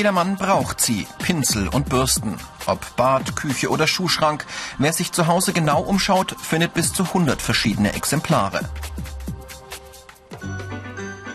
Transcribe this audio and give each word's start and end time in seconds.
Jedermann 0.00 0.36
braucht 0.36 0.80
sie, 0.80 1.06
Pinsel 1.18 1.68
und 1.68 1.90
Bürsten. 1.90 2.38
Ob 2.64 2.96
Bad, 2.96 3.36
Küche 3.36 3.68
oder 3.68 3.86
Schuhschrank, 3.86 4.46
wer 4.78 4.94
sich 4.94 5.12
zu 5.12 5.26
Hause 5.26 5.52
genau 5.52 5.82
umschaut, 5.82 6.34
findet 6.40 6.72
bis 6.72 6.94
zu 6.94 7.02
100 7.02 7.42
verschiedene 7.42 7.92
Exemplare. 7.92 8.60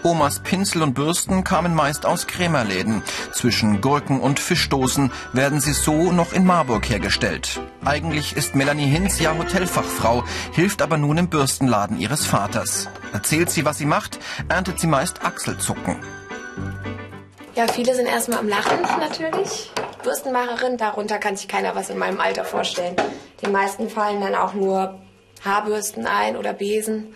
Omas 0.02 0.40
Pinsel 0.40 0.82
und 0.82 0.96
Bürsten 0.96 1.44
kamen 1.44 1.76
meist 1.76 2.08
aus 2.08 2.26
Krämerläden. 2.26 3.04
Zwischen 3.34 3.82
Gurken 3.82 4.20
und 4.20 4.40
Fischdosen 4.40 5.12
werden 5.32 5.62
sie 5.62 5.74
so 5.74 6.12
noch 6.12 6.34
in 6.34 6.44
Marburg 6.44 6.90
hergestellt. 6.90 7.62
Eigentlich 7.84 8.36
ist 8.36 8.56
Melanie 8.56 8.88
Hinz 8.88 9.20
ja 9.20 9.38
Hotelfachfrau, 9.38 10.24
hilft 10.54 10.82
aber 10.82 10.98
nun 10.98 11.20
im 11.20 11.30
Bürstenladen 11.30 12.00
ihres 12.00 12.26
Vaters. 12.26 12.90
Erzählt 13.14 13.52
sie, 13.52 13.64
was 13.64 13.78
sie 13.78 13.86
macht, 13.86 14.18
erntet 14.50 14.80
sie 14.80 14.88
meist 14.88 15.24
Achselzucken. 15.24 15.98
Ja, 17.56 17.68
viele 17.68 17.96
sind 17.96 18.08
erstmal 18.08 18.40
am 18.40 18.50
Lachen 18.50 18.82
natürlich. 19.00 19.72
Bürstenmacherin, 20.04 20.76
darunter 20.78 21.20
kann 21.20 21.38
sich 21.38 21.48
keiner 21.48 21.74
was 21.74 21.90
in 21.90 21.98
meinem 21.98 22.20
Alter 22.20 22.44
vorstellen. 22.44 22.98
Den 23.42 23.54
meisten 23.54 23.90
fallen 23.90 24.20
dann 24.20 24.36
auch 24.36 24.54
nur 24.54 25.00
Haarbürsten 25.44 26.06
ein 26.06 26.36
oder 26.36 26.52
Besen. 26.52 27.16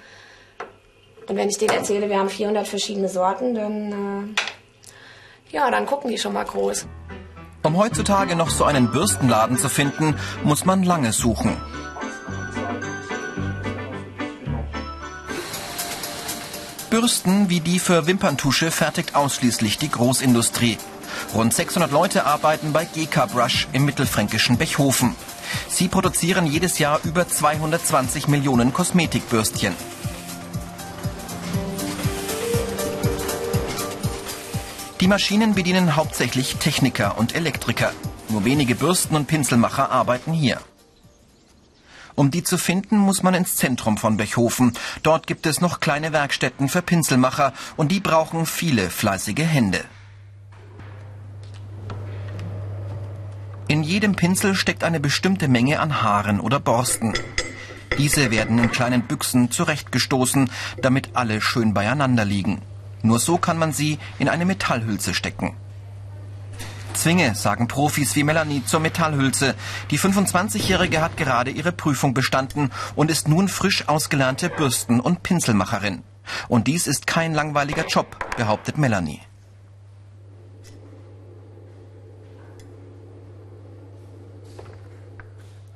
Und 1.27 1.35
wenn 1.35 1.49
ich 1.49 1.57
denen 1.57 1.75
erzähle, 1.75 2.09
wir 2.09 2.17
haben 2.17 2.29
400 2.29 2.67
verschiedene 2.67 3.09
Sorten, 3.09 3.53
dann, 3.53 4.35
äh, 5.49 5.55
ja, 5.55 5.70
dann 5.70 5.85
gucken 5.85 6.09
die 6.09 6.17
schon 6.17 6.34
mal 6.34 6.45
groß. 6.45 6.87
Um 7.63 7.77
heutzutage 7.77 8.37
noch 8.37 8.49
so 8.49 8.63
einen 8.63 8.91
Bürstenladen 8.91 9.57
zu 9.57 9.68
finden, 9.68 10.15
muss 10.46 10.63
man 10.63 10.84
lange 10.84 11.12
suchen. 11.12 11.57
Bürsten 16.90 17.49
wie 17.49 17.59
die 17.59 17.79
für 17.79 18.07
Wimperntusche 18.07 18.71
fertigt 18.71 19.13
ausschließlich 19.13 19.77
die 19.77 19.91
Großindustrie. 19.91 20.77
Rund 21.35 21.54
600 21.54 21.91
Leute 21.91 22.26
arbeiten 22.26 22.73
bei 22.73 22.85
GK 22.85 23.27
Brush 23.27 23.68
im 23.73 23.85
mittelfränkischen 23.85 24.57
Bechhofen. 24.57 25.15
Sie 25.68 25.87
produzieren 25.87 26.48
jedes 26.48 26.79
Jahr 26.79 26.99
über 27.04 27.27
220 27.27 28.27
Millionen 28.27 28.73
Kosmetikbürstchen. 28.73 29.76
Die 34.99 35.07
Maschinen 35.07 35.53
bedienen 35.53 35.96
hauptsächlich 35.96 36.55
Techniker 36.55 37.18
und 37.18 37.35
Elektriker. 37.35 37.93
Nur 38.29 38.46
wenige 38.46 38.76
Bürsten- 38.76 39.15
und 39.15 39.27
Pinselmacher 39.27 39.91
arbeiten 39.91 40.34
hier. 40.34 40.59
Um 42.20 42.31
die 42.31 42.43
zu 42.43 42.57
finden, 42.57 42.98
muss 42.98 43.23
man 43.23 43.34
ins 43.34 43.55
Zentrum 43.55 43.95
von 43.95 44.17
Bechhofen. 44.17 44.73
Dort 45.03 45.25
gibt 45.25 45.45
es 45.45 45.62
noch 45.62 45.79
kleine 45.79 46.12
Werkstätten 46.12 46.67
für 46.67 46.81
Pinselmacher 46.81 47.53
und 47.77 47.93
die 47.93 48.01
brauchen 48.01 48.45
viele 48.45 48.89
fleißige 48.89 49.45
Hände. 49.45 49.85
In 53.70 53.84
jedem 53.84 54.17
Pinsel 54.17 54.53
steckt 54.53 54.84
eine 54.84 54.99
bestimmte 54.99 55.47
Menge 55.47 55.79
an 55.79 56.01
Haaren 56.01 56.41
oder 56.41 56.59
Borsten. 56.59 57.13
Diese 57.97 58.31
werden 58.31 58.59
in 58.59 58.70
kleinen 58.70 59.03
Büchsen 59.03 59.49
zurechtgestoßen, 59.49 60.51
damit 60.81 61.12
alle 61.13 61.40
schön 61.40 61.73
beieinander 61.73 62.25
liegen. 62.25 62.62
Nur 63.01 63.20
so 63.20 63.37
kann 63.37 63.57
man 63.57 63.71
sie 63.71 63.97
in 64.17 64.28
eine 64.28 64.44
Metallhülse 64.44 65.13
stecken. 65.13 65.56
Zwinge, 67.00 67.34
sagen 67.34 67.69
Profis 67.69 68.18
wie 68.18 68.25
Melanie 68.25 68.66
zur 68.66 68.81
Metallhülse. 68.81 69.56
Die 69.90 69.97
25-Jährige 69.97 71.00
hat 71.00 71.16
gerade 71.16 71.50
ihre 71.50 71.72
Prüfung 71.72 72.14
bestanden 72.14 72.72
und 72.94 73.10
ist 73.10 73.30
nun 73.30 73.48
frisch 73.48 73.88
ausgelernte 73.88 74.50
Bürsten- 74.50 75.00
und 75.00 75.24
Pinselmacherin. 75.24 76.04
Und 76.50 76.68
dies 76.68 76.88
ist 76.88 77.08
kein 77.08 77.34
langweiliger 77.34 77.86
Job, 77.88 78.36
behauptet 78.36 78.78
Melanie. 78.78 79.22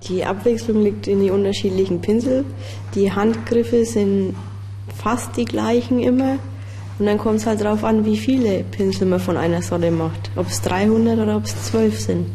Die 0.09 0.25
Abwechslung 0.25 0.83
liegt 0.83 1.07
in 1.07 1.22
die 1.22 1.31
unterschiedlichen 1.31 2.01
Pinsel. 2.01 2.44
Die 2.95 3.13
Handgriffe 3.13 3.85
sind 3.85 4.35
fast 4.94 5.38
die 5.38 5.45
gleichen 5.45 6.01
immer. 6.01 6.38
Und 6.99 7.05
dann 7.07 7.17
kommt 7.17 7.37
es 7.37 7.45
halt 7.47 7.61
darauf 7.61 7.83
an, 7.83 8.05
wie 8.05 8.17
viele 8.17 8.63
Pinsel 8.63 9.07
man 9.07 9.19
von 9.19 9.37
einer 9.37 9.61
Sorte 9.61 9.91
macht. 9.91 10.31
Ob 10.35 10.47
es 10.47 10.61
300 10.61 11.17
oder 11.17 11.37
ob 11.37 11.45
es 11.45 11.63
12 11.65 11.99
sind. 11.99 12.27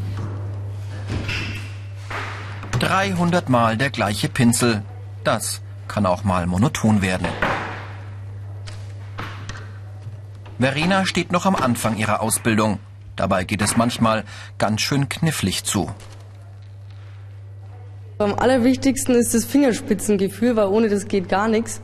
300 2.81 3.49
Mal 3.49 3.77
der 3.77 3.91
gleiche 3.91 4.29
Pinsel. 4.29 4.83
Das 5.25 5.61
kann 5.87 6.07
auch 6.07 6.25
mal 6.25 6.47
monoton 6.47 7.03
werden. 7.03 7.27
Verena 10.59 11.07
steht 11.07 11.31
noch 11.31 11.47
am 11.47 11.55
Anfang 11.55 11.97
ihrer 11.97 12.21
Ausbildung. 12.21 12.81
Dabei 13.15 13.45
geht 13.45 13.63
es 13.63 13.77
manchmal 13.77 14.25
ganz 14.59 14.81
schön 14.81 15.09
knifflig 15.09 15.65
zu. 15.65 15.91
Am 18.19 18.35
allerwichtigsten 18.35 19.15
ist 19.15 19.35
das 19.35 19.45
Fingerspitzengefühl, 19.45 20.57
weil 20.57 20.67
ohne 20.67 20.89
das 20.89 21.07
geht 21.07 21.29
gar 21.29 21.47
nichts. 21.49 21.81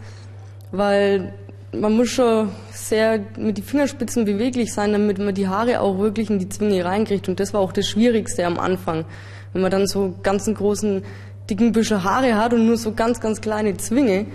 Weil 0.73 1.33
man 1.81 1.93
muss 1.93 2.11
schon 2.11 2.51
sehr 2.73 3.21
mit 3.37 3.59
den 3.59 3.65
Fingerspitzen 3.65 4.25
beweglich 4.25 4.73
sein, 4.73 4.93
damit 4.93 5.19
man 5.19 5.35
die 5.35 5.49
Haare 5.49 5.81
auch 5.81 5.99
wirklich 5.99 6.31
in 6.31 6.39
die 6.39 6.49
Zwinge 6.49 6.85
reinkriegt. 6.85 7.29
Und 7.29 7.41
das 7.41 7.55
war 7.55 7.61
auch 7.61 7.73
das 7.73 7.89
Schwierigste 7.89 8.47
am 8.47 8.59
Anfang. 8.59 9.05
Wenn 9.53 9.63
man 9.63 9.71
dann 9.71 9.87
so 9.87 10.15
ganzen 10.23 10.55
großen, 10.55 11.03
dicken 11.49 11.73
Büsche 11.73 12.03
Haare 12.05 12.37
hat 12.37 12.55
und 12.55 12.67
nur 12.67 12.77
so 12.77 12.93
ganz, 12.93 13.21
ganz 13.21 13.41
kleine 13.41 13.77
Zwinge, 13.77 14.27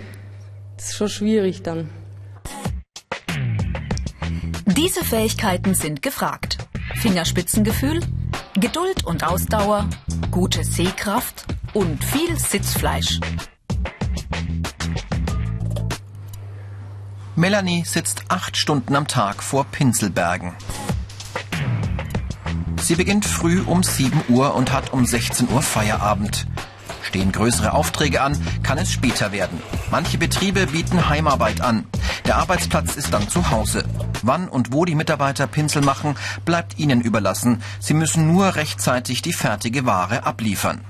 das 0.76 0.90
ist 0.90 0.96
schon 0.96 1.08
schwierig 1.08 1.62
dann. 1.62 1.90
Diese 4.66 5.04
Fähigkeiten 5.04 5.74
sind 5.74 6.02
gefragt. 6.02 6.58
Fingerspitzengefühl, 6.96 8.00
Geduld 8.54 9.04
und 9.04 9.24
Ausdauer, 9.24 9.88
gute 10.30 10.64
Sehkraft 10.64 11.44
und 11.74 12.02
viel 12.04 12.38
Sitzfleisch. 12.38 13.20
Melanie 17.40 17.84
sitzt 17.86 18.24
acht 18.28 18.58
Stunden 18.58 18.94
am 18.94 19.06
Tag 19.06 19.42
vor 19.42 19.64
Pinselbergen. 19.64 20.52
Sie 22.82 22.94
beginnt 22.96 23.24
früh 23.24 23.62
um 23.62 23.82
7 23.82 24.24
Uhr 24.28 24.54
und 24.54 24.72
hat 24.74 24.92
um 24.92 25.06
16 25.06 25.48
Uhr 25.48 25.62
Feierabend. 25.62 26.46
Stehen 27.00 27.32
größere 27.32 27.72
Aufträge 27.72 28.20
an, 28.20 28.38
kann 28.62 28.76
es 28.76 28.92
später 28.92 29.32
werden. 29.32 29.62
Manche 29.90 30.18
Betriebe 30.18 30.66
bieten 30.66 31.08
Heimarbeit 31.08 31.62
an. 31.62 31.86
Der 32.26 32.36
Arbeitsplatz 32.36 32.96
ist 32.96 33.14
dann 33.14 33.26
zu 33.30 33.50
Hause. 33.50 33.84
Wann 34.20 34.46
und 34.46 34.74
wo 34.74 34.84
die 34.84 34.94
Mitarbeiter 34.94 35.46
Pinsel 35.46 35.80
machen, 35.80 36.16
bleibt 36.44 36.78
ihnen 36.78 37.00
überlassen. 37.00 37.62
Sie 37.78 37.94
müssen 37.94 38.26
nur 38.26 38.54
rechtzeitig 38.56 39.22
die 39.22 39.32
fertige 39.32 39.86
Ware 39.86 40.24
abliefern. 40.26 40.82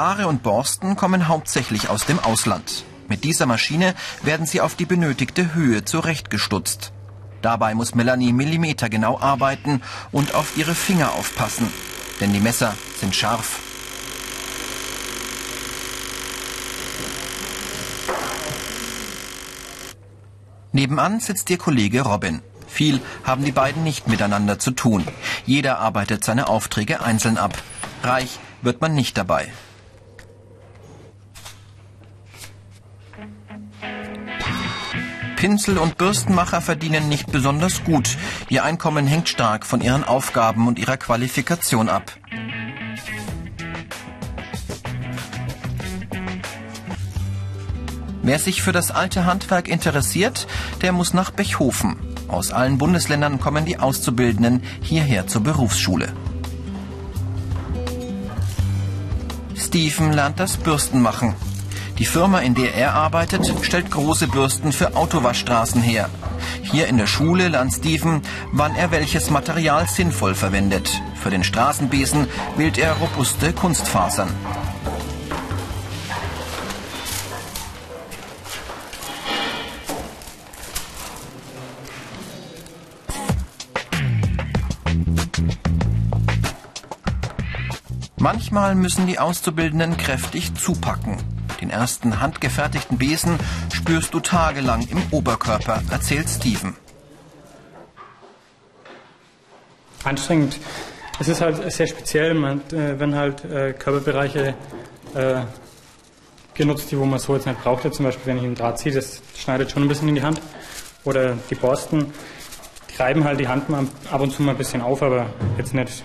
Haare 0.00 0.28
und 0.28 0.42
Borsten 0.42 0.96
kommen 0.96 1.28
hauptsächlich 1.28 1.90
aus 1.90 2.06
dem 2.06 2.18
Ausland. 2.18 2.84
Mit 3.08 3.22
dieser 3.22 3.44
Maschine 3.44 3.94
werden 4.22 4.46
sie 4.46 4.62
auf 4.62 4.74
die 4.74 4.86
benötigte 4.86 5.52
Höhe 5.52 5.84
zurechtgestutzt. 5.84 6.94
Dabei 7.42 7.74
muss 7.74 7.94
Melanie 7.94 8.32
millimetergenau 8.32 9.20
arbeiten 9.20 9.82
und 10.10 10.34
auf 10.34 10.56
ihre 10.56 10.74
Finger 10.74 11.12
aufpassen, 11.12 11.70
denn 12.18 12.32
die 12.32 12.40
Messer 12.40 12.74
sind 12.98 13.14
scharf. 13.14 13.60
Nebenan 20.72 21.20
sitzt 21.20 21.50
ihr 21.50 21.58
Kollege 21.58 22.00
Robin. 22.00 22.40
Viel 22.68 23.02
haben 23.24 23.44
die 23.44 23.52
beiden 23.52 23.84
nicht 23.84 24.08
miteinander 24.08 24.58
zu 24.58 24.70
tun. 24.70 25.06
Jeder 25.44 25.78
arbeitet 25.78 26.24
seine 26.24 26.48
Aufträge 26.48 27.02
einzeln 27.02 27.36
ab. 27.36 27.52
Reich 28.02 28.38
wird 28.62 28.80
man 28.80 28.94
nicht 28.94 29.18
dabei. 29.18 29.52
Pinsel- 35.40 35.78
und 35.78 35.96
Bürstenmacher 35.96 36.60
verdienen 36.60 37.08
nicht 37.08 37.32
besonders 37.32 37.82
gut. 37.82 38.18
Ihr 38.50 38.62
Einkommen 38.62 39.06
hängt 39.06 39.26
stark 39.30 39.64
von 39.64 39.80
ihren 39.80 40.04
Aufgaben 40.04 40.68
und 40.68 40.78
ihrer 40.78 40.98
Qualifikation 40.98 41.88
ab. 41.88 42.12
Wer 48.22 48.38
sich 48.38 48.60
für 48.60 48.72
das 48.72 48.90
alte 48.90 49.24
Handwerk 49.24 49.68
interessiert, 49.68 50.46
der 50.82 50.92
muss 50.92 51.14
nach 51.14 51.30
Bechhofen. 51.30 51.96
Aus 52.28 52.52
allen 52.52 52.76
Bundesländern 52.76 53.40
kommen 53.40 53.64
die 53.64 53.78
Auszubildenden 53.78 54.62
hierher 54.82 55.26
zur 55.26 55.42
Berufsschule. 55.42 56.12
Stephen 59.54 60.12
lernt 60.12 60.38
das 60.38 60.58
Bürstenmachen. 60.58 61.34
Die 62.00 62.06
Firma, 62.06 62.38
in 62.38 62.54
der 62.54 62.74
er 62.74 62.94
arbeitet, 62.94 63.52
stellt 63.60 63.90
große 63.90 64.26
Bürsten 64.28 64.72
für 64.72 64.96
Autowaschstraßen 64.96 65.82
her. 65.82 66.08
Hier 66.62 66.86
in 66.86 66.96
der 66.96 67.06
Schule 67.06 67.48
lernt 67.48 67.74
Steven, 67.74 68.22
wann 68.52 68.74
er 68.74 68.90
welches 68.90 69.28
Material 69.28 69.86
sinnvoll 69.86 70.34
verwendet. 70.34 70.98
Für 71.22 71.28
den 71.28 71.44
Straßenbesen 71.44 72.26
wählt 72.56 72.78
er 72.78 72.94
robuste 72.94 73.52
Kunstfasern. 73.52 74.30
Manchmal 88.16 88.74
müssen 88.74 89.06
die 89.06 89.18
Auszubildenden 89.18 89.98
kräftig 89.98 90.54
zupacken. 90.54 91.39
Den 91.60 91.70
ersten 91.70 92.20
handgefertigten 92.20 92.98
Besen 92.98 93.38
spürst 93.72 94.14
du 94.14 94.20
tagelang 94.20 94.86
im 94.88 95.02
Oberkörper, 95.10 95.82
erzählt 95.90 96.28
Steven. 96.28 96.74
Anstrengend. 100.04 100.58
Es 101.18 101.28
ist 101.28 101.42
halt 101.42 101.70
sehr 101.70 101.86
speziell, 101.86 102.32
man, 102.32 102.60
äh, 102.72 102.98
wenn 102.98 103.14
halt 103.14 103.44
äh, 103.44 103.74
Körperbereiche 103.74 104.54
äh, 105.14 105.42
genutzt, 106.54 106.90
die 106.90 106.98
wo 106.98 107.04
man 107.04 107.18
so 107.18 107.34
jetzt 107.34 107.46
nicht 107.46 107.62
braucht. 107.62 107.92
Zum 107.92 108.06
Beispiel, 108.06 108.26
wenn 108.26 108.38
ich 108.38 108.44
einen 108.44 108.54
Draht 108.54 108.78
ziehe, 108.78 108.94
das 108.94 109.20
schneidet 109.36 109.70
schon 109.70 109.82
ein 109.82 109.88
bisschen 109.88 110.08
in 110.08 110.14
die 110.14 110.22
Hand. 110.22 110.40
Oder 111.04 111.36
die 111.50 111.54
Borsten, 111.54 112.12
die 112.90 112.96
reiben 112.96 113.24
halt 113.24 113.38
die 113.38 113.48
Hand 113.48 113.68
mal 113.68 113.86
ab 114.10 114.20
und 114.22 114.32
zu 114.32 114.42
mal 114.42 114.52
ein 114.52 114.58
bisschen 114.58 114.80
auf, 114.80 115.02
aber 115.02 115.26
jetzt 115.58 115.74
nicht, 115.74 116.02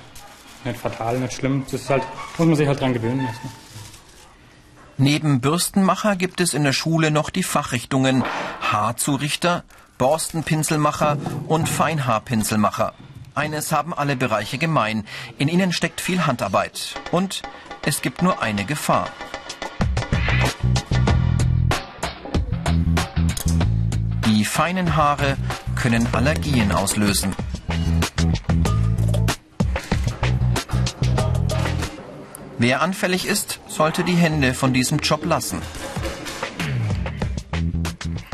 nicht 0.66 0.78
fatal, 0.78 1.18
nicht 1.20 1.34
schlimm. 1.34 1.64
Das 1.72 1.82
ist 1.82 1.90
halt, 1.90 2.04
muss 2.38 2.48
man 2.48 2.56
sich 2.58 2.68
halt 2.68 2.82
dran 2.82 2.94
gewöhnen 2.94 3.26
erstmal. 3.26 3.54
Neben 4.98 5.42
Bürstenmacher 5.42 6.16
gibt 6.16 6.40
es 6.40 6.54
in 6.54 6.64
der 6.64 6.72
Schule 6.72 7.12
noch 7.12 7.30
die 7.30 7.44
Fachrichtungen 7.44 8.24
Haarzurichter, 8.62 9.66
Borstenpinselmacher 9.98 11.18
und 11.48 11.68
Feinhaarpinselmacher. 11.68 12.94
Eines 13.34 13.74
haben 13.74 13.94
alle 13.94 14.16
Bereiche 14.16 14.58
gemein. 14.58 15.06
In 15.38 15.50
ihnen 15.50 15.74
steckt 15.74 16.00
viel 16.00 16.26
Handarbeit. 16.26 16.96
Und 17.12 17.42
es 17.86 18.02
gibt 18.02 18.22
nur 18.22 18.42
eine 18.42 18.64
Gefahr. 18.64 19.10
Die 24.26 24.46
feinen 24.46 24.96
Haare 24.96 25.36
können 25.76 26.08
Allergien 26.14 26.72
auslösen. 26.72 27.36
Wer 32.58 32.82
anfällig 32.82 33.26
ist, 33.26 33.60
sollte 33.68 34.06
die 34.06 34.14
Hände 34.14 34.54
von 34.54 34.74
diesem 34.74 35.00
Job 35.00 35.26
lassen. 35.26 35.62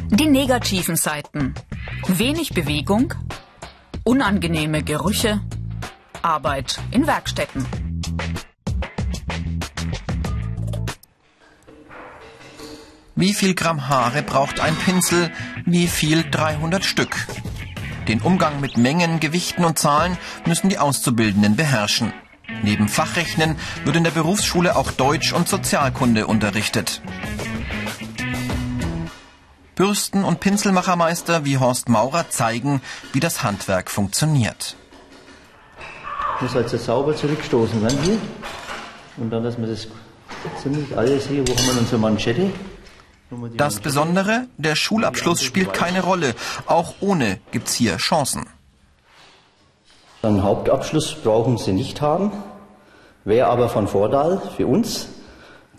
Die 0.09 0.27
negativen 0.27 0.95
Seiten. 0.95 1.55
Wenig 2.07 2.49
Bewegung, 2.53 3.15
unangenehme 4.03 4.83
Gerüche, 4.83 5.41
Arbeit 6.21 6.79
in 6.91 7.07
Werkstätten. 7.07 7.65
Wie 13.15 13.33
viel 13.33 13.55
Gramm 13.55 13.89
Haare 13.89 14.21
braucht 14.21 14.59
ein 14.59 14.75
Pinsel? 14.75 15.31
Wie 15.65 15.87
viel 15.87 16.29
300 16.29 16.85
Stück? 16.85 17.27
Den 18.07 18.21
Umgang 18.21 18.59
mit 18.61 18.77
Mengen, 18.77 19.19
Gewichten 19.19 19.65
und 19.65 19.79
Zahlen 19.79 20.17
müssen 20.45 20.69
die 20.69 20.77
Auszubildenden 20.77 21.55
beherrschen. 21.55 22.13
Neben 22.63 22.87
Fachrechnen 22.87 23.55
wird 23.83 23.95
in 23.95 24.03
der 24.03 24.11
Berufsschule 24.11 24.75
auch 24.75 24.91
Deutsch 24.91 25.33
und 25.33 25.47
Sozialkunde 25.47 26.27
unterrichtet. 26.27 27.01
Bürsten- 29.75 30.23
und 30.23 30.39
Pinselmachermeister 30.39 31.43
wie 31.43 31.57
Horst 31.57 31.89
Maurer 31.89 32.29
zeigen, 32.29 32.81
wie 33.13 33.19
das 33.19 33.41
Handwerk 33.41 33.89
funktioniert. 33.89 34.75
Muss 36.39 36.55
also 36.55 36.77
sauber 36.77 37.15
zurückstoßen 37.15 37.81
werden 37.81 37.97
hier. 38.03 38.17
Und 39.17 39.29
dann, 39.29 39.43
dass 39.43 39.57
man 39.57 39.69
das 39.69 39.87
ziemlich 40.61 40.95
alles 40.97 41.27
hier, 41.27 41.47
wo 41.47 41.55
haben 41.55 41.65
wir 41.65 41.79
unsere 41.79 41.97
Manschette? 41.97 42.51
Das 43.55 43.79
Besondere, 43.79 44.47
der 44.57 44.75
Schulabschluss 44.75 45.41
spielt 45.41 45.73
keine 45.73 46.01
Rolle. 46.03 46.35
Auch 46.65 46.95
ohne 46.99 47.39
gibt's 47.51 47.73
hier 47.73 47.97
Chancen. 47.97 48.45
Einen 50.23 50.43
Hauptabschluss 50.43 51.15
brauchen 51.15 51.57
Sie 51.57 51.73
nicht 51.73 51.99
haben, 51.99 52.31
wäre 53.25 53.47
aber 53.47 53.69
von 53.69 53.87
Vorteil 53.87 54.39
für 54.55 54.67
uns, 54.67 55.07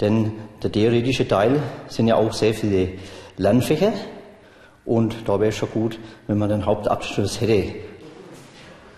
denn 0.01 0.33
der 0.63 0.73
theoretische 0.73 1.29
Teil 1.29 1.63
sind 1.87 2.09
ja 2.09 2.17
auch 2.17 2.33
sehr 2.33 2.53
viele 2.53 2.95
Lernfächer 3.37 3.93
und 4.85 5.29
da 5.29 5.39
wäre 5.39 5.51
es 5.51 5.57
schon 5.57 5.71
gut, 5.71 5.99
wenn 6.27 6.39
man 6.39 6.49
den 6.49 6.67
Hauptabschluss 6.67 7.41
hätte. 7.41 7.75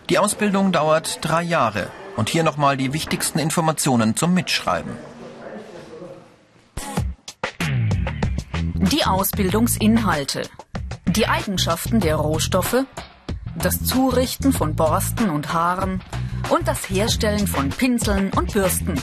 Die 0.09 0.19
Ausbildung 0.19 0.73
dauert 0.73 1.19
drei 1.21 1.43
Jahre 1.43 1.89
und 2.17 2.31
hier 2.31 2.43
nochmal 2.43 2.79
die 2.79 2.95
wichtigsten 2.95 3.39
Informationen 3.39 4.17
zum 4.17 4.33
Mitschreiben. 4.33 4.93
Die 8.75 9.05
Ausbildungsinhalte. 9.05 10.43
Die 11.07 11.27
Eigenschaften 11.27 12.01
der 12.01 12.17
Rohstoffe, 12.17 12.85
das 13.57 13.83
Zurichten 13.83 14.53
von 14.53 14.75
Borsten 14.75 15.31
und 15.31 15.53
Haaren 15.53 16.03
und 16.51 16.69
das 16.69 16.89
Herstellen 16.91 17.47
von 17.47 17.71
Pinseln 17.71 18.31
und 18.33 18.53
Bürsten. 18.53 18.95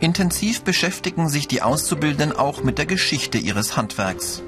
Intensiv 0.00 0.62
beschäftigen 0.62 1.28
sich 1.28 1.46
die 1.46 1.62
Auszubildenden 1.62 2.36
auch 2.36 2.64
mit 2.64 2.78
der 2.78 2.86
Geschichte 2.86 3.38
ihres 3.38 3.76
Handwerks. 3.76 4.42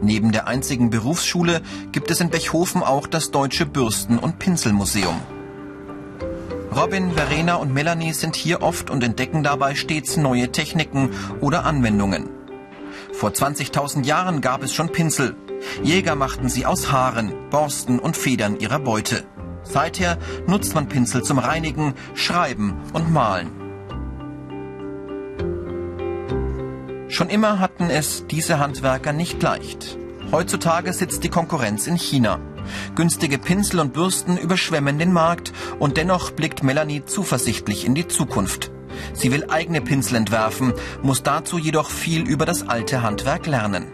Neben 0.00 0.32
der 0.32 0.46
einzigen 0.46 0.90
Berufsschule 0.90 1.62
gibt 1.92 2.10
es 2.10 2.20
in 2.20 2.30
Bechhofen 2.30 2.82
auch 2.82 3.06
das 3.06 3.30
Deutsche 3.30 3.66
Bürsten- 3.66 4.18
und 4.18 4.38
Pinselmuseum. 4.38 5.20
Robin, 6.74 7.12
Verena 7.12 7.54
und 7.54 7.72
Melanie 7.72 8.12
sind 8.12 8.36
hier 8.36 8.62
oft 8.62 8.90
und 8.90 9.02
entdecken 9.02 9.42
dabei 9.42 9.74
stets 9.74 10.16
neue 10.18 10.52
Techniken 10.52 11.10
oder 11.40 11.64
Anwendungen. 11.64 12.28
Vor 13.16 13.30
20.000 13.30 14.04
Jahren 14.04 14.42
gab 14.42 14.62
es 14.62 14.74
schon 14.74 14.92
Pinsel. 14.92 15.36
Jäger 15.82 16.14
machten 16.16 16.50
sie 16.50 16.66
aus 16.66 16.92
Haaren, 16.92 17.32
Borsten 17.48 17.98
und 17.98 18.14
Federn 18.14 18.60
ihrer 18.60 18.78
Beute. 18.78 19.24
Seither 19.62 20.18
nutzt 20.46 20.74
man 20.74 20.86
Pinsel 20.86 21.22
zum 21.22 21.38
Reinigen, 21.38 21.94
Schreiben 22.12 22.74
und 22.92 23.10
Malen. 23.10 23.50
Schon 27.08 27.30
immer 27.30 27.58
hatten 27.58 27.88
es 27.88 28.26
diese 28.26 28.58
Handwerker 28.58 29.14
nicht 29.14 29.42
leicht. 29.42 29.96
Heutzutage 30.30 30.92
sitzt 30.92 31.24
die 31.24 31.30
Konkurrenz 31.30 31.86
in 31.86 31.96
China. 31.96 32.38
Günstige 32.96 33.38
Pinsel 33.38 33.80
und 33.80 33.94
Bürsten 33.94 34.36
überschwemmen 34.36 34.98
den 34.98 35.14
Markt 35.14 35.54
und 35.78 35.96
dennoch 35.96 36.32
blickt 36.32 36.62
Melanie 36.62 37.06
zuversichtlich 37.06 37.86
in 37.86 37.94
die 37.94 38.08
Zukunft. 38.08 38.75
Sie 39.12 39.32
will 39.32 39.46
eigene 39.48 39.80
Pinsel 39.80 40.16
entwerfen, 40.16 40.72
muss 41.02 41.22
dazu 41.22 41.58
jedoch 41.58 41.90
viel 41.90 42.22
über 42.22 42.46
das 42.46 42.68
alte 42.68 43.02
Handwerk 43.02 43.46
lernen. 43.46 43.86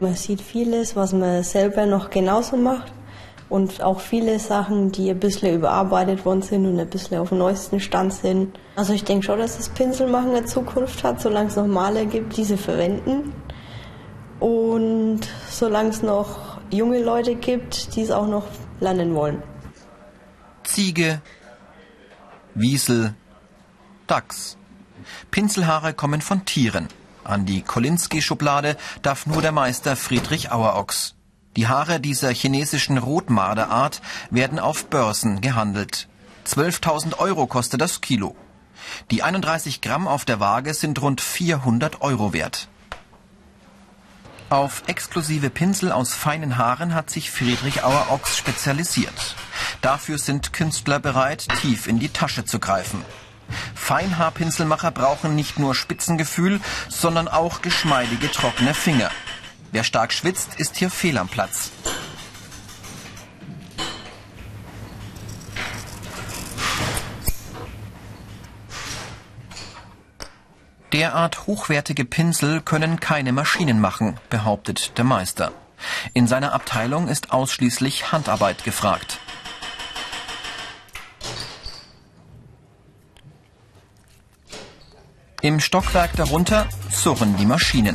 Man 0.00 0.14
sieht 0.14 0.40
vieles, 0.40 0.94
was 0.94 1.12
man 1.12 1.42
selber 1.42 1.86
noch 1.86 2.10
genauso 2.10 2.56
macht 2.56 2.92
und 3.48 3.82
auch 3.82 4.00
viele 4.00 4.38
Sachen, 4.38 4.92
die 4.92 5.10
ein 5.10 5.18
bisschen 5.18 5.54
überarbeitet 5.54 6.24
worden 6.24 6.42
sind 6.42 6.66
und 6.66 6.78
ein 6.78 6.88
bisschen 6.88 7.18
auf 7.18 7.30
dem 7.30 7.38
neuesten 7.38 7.80
Stand 7.80 8.12
sind. 8.12 8.58
Also 8.76 8.92
ich 8.92 9.04
denke 9.04 9.24
schon, 9.24 9.38
dass 9.38 9.56
das 9.56 9.70
Pinselmachen 9.70 10.30
eine 10.30 10.44
Zukunft 10.44 11.02
hat, 11.02 11.20
solange 11.20 11.48
es 11.48 11.56
noch 11.56 11.66
Maler 11.66 12.04
gibt, 12.04 12.36
diese 12.36 12.56
verwenden. 12.56 13.32
Und 14.38 15.20
solange 15.50 15.88
es 15.88 16.02
noch 16.02 16.60
junge 16.70 17.02
Leute 17.02 17.34
gibt, 17.34 17.96
die 17.96 18.02
es 18.02 18.10
auch 18.10 18.28
noch 18.28 18.44
lernen 18.80 19.14
wollen. 19.14 19.42
Ziege, 20.62 21.22
Wiesel, 22.54 23.14
Dachs. 24.08 24.56
Pinselhaare 25.30 25.94
kommen 25.94 26.20
von 26.20 26.44
Tieren. 26.44 26.88
An 27.24 27.44
die 27.44 27.62
Kolinski-Schublade 27.62 28.76
darf 29.02 29.26
nur 29.26 29.42
der 29.42 29.52
Meister 29.52 29.96
Friedrich 29.96 30.50
Auerochs. 30.50 31.14
Die 31.56 31.68
Haare 31.68 32.00
dieser 32.00 32.30
chinesischen 32.30 32.98
Rotmarderart 32.98 34.00
werden 34.30 34.58
auf 34.58 34.86
Börsen 34.86 35.40
gehandelt. 35.40 36.08
12.000 36.46 37.18
Euro 37.18 37.46
kostet 37.46 37.80
das 37.80 38.00
Kilo. 38.00 38.34
Die 39.10 39.22
31 39.22 39.82
Gramm 39.82 40.08
auf 40.08 40.24
der 40.24 40.40
Waage 40.40 40.72
sind 40.72 41.02
rund 41.02 41.20
400 41.20 42.00
Euro 42.00 42.32
wert. 42.32 42.68
Auf 44.48 44.84
exklusive 44.86 45.50
Pinsel 45.50 45.92
aus 45.92 46.14
feinen 46.14 46.56
Haaren 46.56 46.94
hat 46.94 47.10
sich 47.10 47.30
Friedrich 47.30 47.84
Auer 47.84 48.06
Ochs 48.10 48.38
spezialisiert. 48.38 49.36
Dafür 49.82 50.16
sind 50.16 50.54
Künstler 50.54 50.98
bereit, 50.98 51.46
tief 51.60 51.86
in 51.86 51.98
die 51.98 52.08
Tasche 52.08 52.46
zu 52.46 52.58
greifen. 52.58 53.04
Feinhaarpinselmacher 53.88 54.90
brauchen 54.90 55.34
nicht 55.34 55.58
nur 55.58 55.74
Spitzengefühl, 55.74 56.60
sondern 56.90 57.26
auch 57.26 57.62
geschmeidige, 57.62 58.30
trockene 58.30 58.74
Finger. 58.74 59.10
Wer 59.72 59.82
stark 59.82 60.12
schwitzt, 60.12 60.56
ist 60.60 60.76
hier 60.76 60.90
fehl 60.90 61.16
am 61.16 61.28
Platz. 61.28 61.70
Derart 70.92 71.46
hochwertige 71.46 72.04
Pinsel 72.04 72.60
können 72.60 73.00
keine 73.00 73.32
Maschinen 73.32 73.80
machen, 73.80 74.20
behauptet 74.28 74.98
der 74.98 75.04
Meister. 75.04 75.52
In 76.12 76.26
seiner 76.26 76.52
Abteilung 76.52 77.08
ist 77.08 77.32
ausschließlich 77.32 78.12
Handarbeit 78.12 78.64
gefragt. 78.64 79.18
Im 85.40 85.60
Stockwerk 85.60 86.16
darunter 86.16 86.66
surren 86.90 87.36
die 87.36 87.46
Maschinen. 87.46 87.94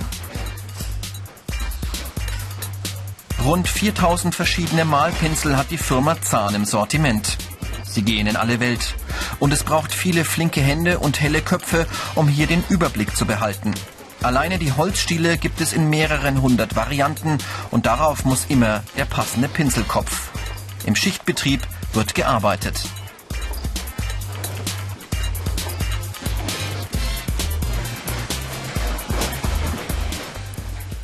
Rund 3.43 3.67
4000 3.67 4.33
verschiedene 4.33 4.85
Malpinsel 4.85 5.57
hat 5.57 5.69
die 5.69 5.77
Firma 5.77 6.21
Zahn 6.21 6.55
im 6.55 6.63
Sortiment. 6.63 7.37
Sie 7.83 8.03
gehen 8.03 8.27
in 8.27 8.37
alle 8.37 8.61
Welt. 8.61 8.95
Und 9.41 9.51
es 9.51 9.65
braucht 9.65 9.91
viele 9.91 10.23
flinke 10.23 10.61
Hände 10.61 10.99
und 10.99 11.19
helle 11.19 11.41
Köpfe, 11.41 11.85
um 12.15 12.29
hier 12.29 12.47
den 12.47 12.63
Überblick 12.69 13.13
zu 13.13 13.25
behalten. 13.25 13.73
Alleine 14.21 14.57
die 14.57 14.71
Holzstiele 14.71 15.37
gibt 15.37 15.59
es 15.59 15.73
in 15.73 15.89
mehreren 15.89 16.41
hundert 16.41 16.77
Varianten 16.77 17.39
und 17.71 17.87
darauf 17.87 18.23
muss 18.23 18.45
immer 18.47 18.83
der 18.95 19.03
passende 19.03 19.49
Pinselkopf. 19.49 20.29
Im 20.85 20.95
Schichtbetrieb 20.95 21.59
wird 21.91 22.15
gearbeitet. 22.15 22.79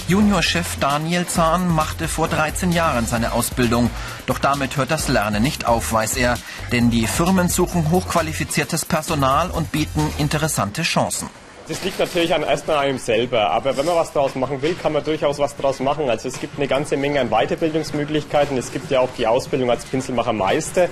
Juniorchef 0.10 0.78
Daniel 0.80 1.28
Zahn 1.28 1.70
machte 1.70 2.08
vor 2.08 2.28
13 2.28 2.72
Jahren 2.72 3.06
seine 3.06 3.32
Ausbildung. 3.32 3.92
Doch 4.26 4.40
damit 4.40 4.76
hört 4.76 4.90
das 4.90 5.08
Lernen 5.08 5.44
nicht 5.44 5.68
auf, 5.68 5.94
weiß 5.94 6.18
er. 6.18 6.36
Denn 6.72 6.90
die 6.90 7.06
Firmen 7.06 7.48
suchen 7.48 7.92
hochqualifiziertes 7.92 8.86
Personal 8.86 9.52
und 9.52 9.72
bieten 9.72 10.12
interessante 10.18 10.82
Chancen. 10.82 11.30
Das 11.68 11.84
liegt 11.84 12.00
natürlich 12.00 12.34
an 12.34 12.42
erst 12.42 12.68
an 12.72 12.78
einem 12.78 12.98
selber. 12.98 13.52
Aber 13.52 13.78
wenn 13.78 13.86
man 13.86 13.98
was 13.98 14.12
daraus 14.12 14.34
machen 14.34 14.60
will, 14.64 14.74
kann 14.74 14.94
man 14.94 15.04
durchaus 15.04 15.38
was 15.38 15.56
daraus 15.56 15.80
machen. 15.80 16.10
Also 16.10 16.28
es 16.28 16.40
gibt 16.40 16.58
eine 16.58 16.68
ganze 16.68 16.98
Menge 16.98 17.20
an 17.22 17.30
Weiterbildungsmöglichkeiten. 17.30 18.58
Es 18.58 18.72
gibt 18.72 18.90
ja 18.90 19.02
auch 19.02 19.10
die 19.16 19.28
Ausbildung 19.28 19.70
als 19.70 19.86
Pinselmachermeister. 19.86 20.90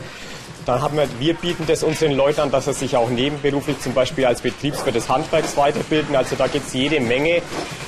Dann 0.68 0.82
haben 0.82 0.98
wir, 0.98 1.08
wir 1.18 1.34
bieten 1.34 1.66
das 1.66 1.82
unseren 1.82 2.12
Leuten 2.12 2.42
an, 2.42 2.52
dass 2.52 2.66
sie 2.66 2.74
sich 2.74 2.98
auch 2.98 3.10
nebenberuflich 3.10 3.80
zum 3.80 3.94
Beispiel 3.94 4.26
als 4.26 4.42
Betriebswirt 4.42 4.96
des 4.96 5.08
Handwerks 5.08 5.56
weiterbilden. 5.56 6.14
Also 6.14 6.36
da 6.36 6.48
gibt 6.48 6.68
es 6.68 6.74
jede 6.74 7.00
Menge, 7.00 7.42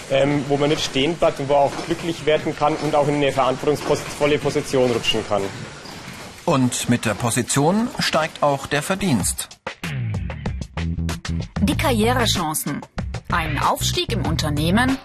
ähm, 0.10 0.46
wo 0.48 0.56
man 0.56 0.70
nicht 0.70 0.86
stehen 0.86 1.16
bleibt 1.16 1.42
und 1.42 1.50
wo 1.50 1.56
auch 1.56 1.72
glücklich 1.88 2.26
werden 2.26 2.56
kann 2.56 2.78
und 2.78 2.96
auch 2.96 3.10
in 3.10 3.16
eine 3.16 3.34
verantwortungsvolle 3.34 4.40
Position 4.40 4.90
rutschen 4.92 5.28
kann. 5.28 5.42
Und 6.46 6.90
mit 6.90 7.04
der 7.04 7.16
Position 7.16 7.90
steigt 8.00 8.42
auch 8.42 8.66
der 8.66 8.82
Verdienst. 8.82 9.50
Die 11.62 11.76
Karrierechancen. 11.76 12.80
Ein 13.30 13.60
Aufstieg 13.60 14.14
im 14.14 14.26
Unternehmen, 14.26 14.98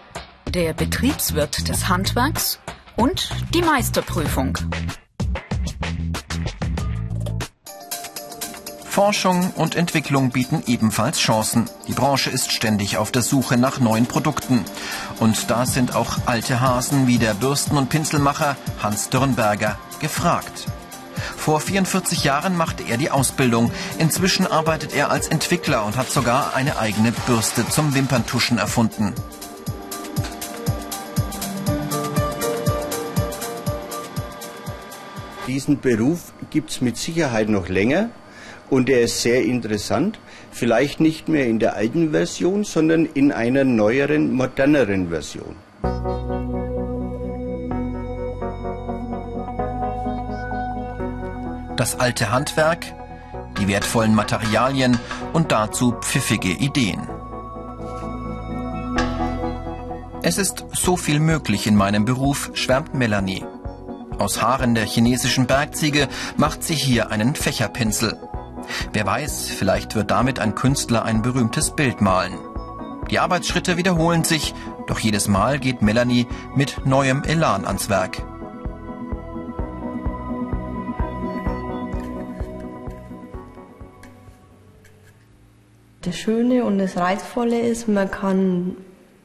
der 0.48 0.74
Betriebswirt 0.74 1.68
des 1.68 1.88
Handwerks 1.88 2.60
und 2.96 3.30
die 3.52 3.62
Meisterprüfung. 3.62 4.56
Forschung 8.94 9.50
und 9.56 9.74
Entwicklung 9.74 10.30
bieten 10.30 10.62
ebenfalls 10.68 11.18
Chancen. 11.18 11.68
Die 11.88 11.94
Branche 11.94 12.30
ist 12.30 12.52
ständig 12.52 12.96
auf 12.96 13.10
der 13.10 13.22
Suche 13.22 13.56
nach 13.56 13.80
neuen 13.80 14.06
Produkten. 14.06 14.64
Und 15.18 15.50
da 15.50 15.66
sind 15.66 15.96
auch 15.96 16.18
alte 16.26 16.60
Hasen 16.60 17.08
wie 17.08 17.18
der 17.18 17.34
Bürsten- 17.34 17.76
und 17.76 17.88
Pinselmacher 17.88 18.56
Hans 18.80 19.08
Dürnberger 19.08 19.80
gefragt. 19.98 20.68
Vor 21.36 21.58
44 21.58 22.22
Jahren 22.22 22.56
machte 22.56 22.84
er 22.84 22.96
die 22.96 23.10
Ausbildung. 23.10 23.72
Inzwischen 23.98 24.46
arbeitet 24.46 24.94
er 24.94 25.10
als 25.10 25.26
Entwickler 25.26 25.84
und 25.84 25.96
hat 25.96 26.12
sogar 26.12 26.54
eine 26.54 26.78
eigene 26.78 27.10
Bürste 27.10 27.68
zum 27.68 27.96
Wimperntuschen 27.96 28.58
erfunden. 28.58 29.12
Diesen 35.48 35.80
Beruf 35.80 36.32
gibt 36.50 36.70
es 36.70 36.80
mit 36.80 36.96
Sicherheit 36.96 37.48
noch 37.48 37.68
länger. 37.68 38.10
Und 38.70 38.88
er 38.88 39.02
ist 39.02 39.22
sehr 39.22 39.42
interessant, 39.44 40.18
vielleicht 40.50 41.00
nicht 41.00 41.28
mehr 41.28 41.46
in 41.46 41.58
der 41.58 41.76
alten 41.76 42.12
Version, 42.12 42.64
sondern 42.64 43.06
in 43.06 43.30
einer 43.32 43.64
neueren, 43.64 44.32
moderneren 44.32 45.10
Version. 45.10 45.56
Das 51.76 51.98
alte 52.00 52.30
Handwerk, 52.30 52.86
die 53.60 53.68
wertvollen 53.68 54.14
Materialien 54.14 54.98
und 55.32 55.52
dazu 55.52 55.92
pfiffige 56.00 56.50
Ideen. 56.50 57.06
Es 60.22 60.38
ist 60.38 60.64
so 60.72 60.96
viel 60.96 61.20
möglich 61.20 61.66
in 61.66 61.76
meinem 61.76 62.06
Beruf, 62.06 62.50
schwärmt 62.54 62.94
Melanie. 62.94 63.44
Aus 64.18 64.40
Haaren 64.40 64.74
der 64.74 64.86
chinesischen 64.86 65.46
Bergziege 65.46 66.08
macht 66.38 66.62
sie 66.62 66.74
hier 66.74 67.10
einen 67.10 67.34
Fächerpinsel. 67.34 68.16
Wer 68.92 69.06
weiß, 69.06 69.50
vielleicht 69.50 69.94
wird 69.94 70.10
damit 70.10 70.38
ein 70.38 70.54
Künstler 70.54 71.04
ein 71.04 71.22
berühmtes 71.22 71.70
Bild 71.70 72.00
malen. 72.00 72.38
Die 73.10 73.18
Arbeitsschritte 73.18 73.76
wiederholen 73.76 74.24
sich, 74.24 74.54
doch 74.86 74.98
jedes 74.98 75.28
Mal 75.28 75.58
geht 75.58 75.82
Melanie 75.82 76.26
mit 76.54 76.86
neuem 76.86 77.22
Elan 77.24 77.66
ans 77.66 77.88
Werk. 77.88 78.22
Das 86.02 86.16
Schöne 86.16 86.64
und 86.64 86.78
das 86.78 86.98
Reizvolle 86.98 87.60
ist, 87.60 87.88
man 87.88 88.10
kann 88.10 88.76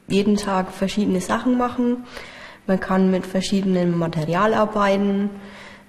jeden 0.08 0.36
Tag 0.36 0.72
verschiedene 0.72 1.20
Sachen 1.20 1.58
machen, 1.58 2.04
man 2.66 2.80
kann 2.80 3.10
mit 3.10 3.26
verschiedenem 3.26 3.98
Material 3.98 4.54
arbeiten, 4.54 5.28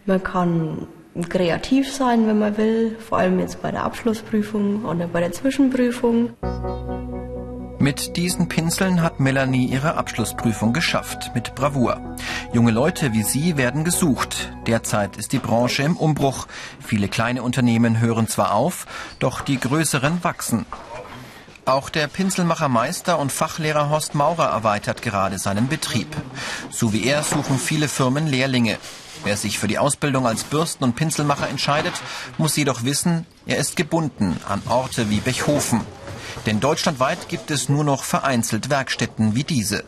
man 0.05 0.21
kann 0.21 0.87
kreativ 1.29 1.91
sein, 1.91 2.27
wenn 2.27 2.39
man 2.39 2.57
will, 2.57 2.97
vor 2.99 3.17
allem 3.17 3.39
jetzt 3.39 3.61
bei 3.61 3.71
der 3.71 3.83
Abschlussprüfung 3.83 4.85
oder 4.85 5.07
bei 5.07 5.19
der 5.19 5.31
Zwischenprüfung. 5.31 6.31
Mit 7.79 8.15
diesen 8.15 8.47
Pinseln 8.47 9.01
hat 9.01 9.19
Melanie 9.19 9.65
ihre 9.65 9.95
Abschlussprüfung 9.95 10.71
geschafft, 10.71 11.31
mit 11.33 11.55
Bravour. 11.55 11.99
Junge 12.53 12.69
Leute 12.71 13.11
wie 13.13 13.23
sie 13.23 13.57
werden 13.57 13.83
gesucht. 13.83 14.51
Derzeit 14.67 15.17
ist 15.17 15.31
die 15.31 15.39
Branche 15.39 15.81
im 15.81 15.97
Umbruch. 15.97 16.45
Viele 16.79 17.07
kleine 17.07 17.41
Unternehmen 17.41 17.99
hören 17.99 18.27
zwar 18.27 18.53
auf, 18.53 18.85
doch 19.17 19.41
die 19.41 19.59
größeren 19.59 20.23
wachsen. 20.23 20.67
Auch 21.65 21.89
der 21.89 22.07
Pinselmachermeister 22.07 23.17
und 23.17 23.31
Fachlehrer 23.31 23.89
Horst 23.89 24.13
Maurer 24.13 24.49
erweitert 24.49 25.01
gerade 25.01 25.39
seinen 25.39 25.67
Betrieb. 25.67 26.15
So 26.69 26.93
wie 26.93 27.05
er 27.05 27.23
suchen 27.23 27.57
viele 27.57 27.87
Firmen 27.87 28.27
Lehrlinge. 28.27 28.77
Wer 29.23 29.37
sich 29.37 29.59
für 29.59 29.67
die 29.67 29.77
Ausbildung 29.77 30.25
als 30.25 30.43
Bürsten- 30.43 30.83
und 30.83 30.95
Pinselmacher 30.95 31.47
entscheidet, 31.47 31.93
muss 32.37 32.55
jedoch 32.55 32.83
wissen, 32.83 33.25
er 33.45 33.57
ist 33.57 33.75
gebunden 33.75 34.39
an 34.47 34.61
Orte 34.67 35.09
wie 35.09 35.19
Bechhofen. 35.19 35.81
Denn 36.45 36.59
deutschlandweit 36.59 37.29
gibt 37.29 37.51
es 37.51 37.69
nur 37.69 37.83
noch 37.83 38.03
vereinzelt 38.03 38.69
Werkstätten 38.69 39.35
wie 39.35 39.43
diese. 39.43 39.83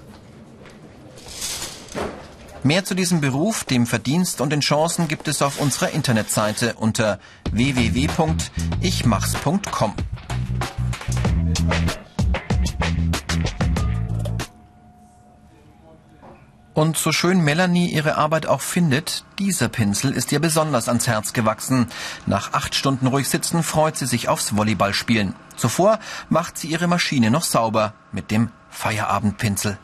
Mehr 2.63 2.85
zu 2.85 2.95
diesem 2.95 3.19
Beruf, 3.19 3.65
dem 3.65 3.85
Verdienst 3.87 4.39
und 4.39 4.51
den 4.51 4.61
Chancen 4.61 5.09
gibt 5.09 5.27
es 5.27 5.41
auf 5.41 5.59
unserer 5.59 5.89
Internetseite 5.89 6.75
unter 6.75 7.19
www.ichmachs.com. 7.51 9.95
Und 16.83 16.97
so 16.97 17.13
schön 17.13 17.39
Melanie 17.39 17.93
ihre 17.93 18.17
Arbeit 18.17 18.45
auch 18.45 18.59
findet, 18.59 19.23
dieser 19.39 19.69
Pinsel 19.69 20.11
ist 20.11 20.33
ihr 20.33 20.41
besonders 20.41 20.89
ans 20.89 21.07
Herz 21.07 21.31
gewachsen. 21.31 21.87
Nach 22.25 22.51
acht 22.51 22.75
Stunden 22.75 23.07
ruhig 23.07 23.29
sitzen 23.29 23.63
freut 23.63 23.95
sie 23.95 24.05
sich 24.05 24.27
aufs 24.27 24.57
Volleyballspielen. 24.57 25.33
Zuvor 25.55 25.97
macht 26.27 26.57
sie 26.57 26.67
ihre 26.67 26.87
Maschine 26.87 27.31
noch 27.31 27.43
sauber 27.43 27.93
mit 28.11 28.31
dem 28.31 28.49
Feierabendpinsel. 28.69 29.77